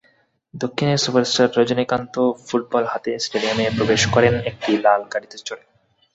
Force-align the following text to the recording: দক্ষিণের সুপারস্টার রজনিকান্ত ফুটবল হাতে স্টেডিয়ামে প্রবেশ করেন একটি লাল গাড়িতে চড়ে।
দক্ষিণের 0.53 0.99
সুপারস্টার 1.03 1.47
রজনিকান্ত 1.57 2.15
ফুটবল 2.47 2.83
হাতে 2.87 3.11
স্টেডিয়ামে 3.19 3.65
প্রবেশ 3.77 4.01
করেন 4.13 4.33
একটি 4.49 4.71
লাল 4.85 5.01
গাড়িতে 5.13 5.37
চড়ে। 5.47 5.63